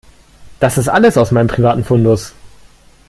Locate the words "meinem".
1.29-1.45